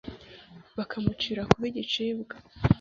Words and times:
bakamucira 0.77 1.41
kuba 1.51 1.65
igicibwa 1.71 2.35